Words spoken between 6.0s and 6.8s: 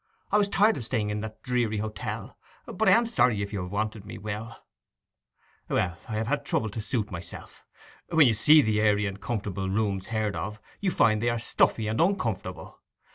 I have had trouble